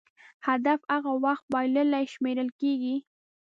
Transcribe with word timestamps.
هدف 0.47 0.79
هغه 0.93 1.11
وخت 1.25 1.45
بایللی 1.53 2.05
شمېرل 2.13 2.49
کېږي. 2.61 2.95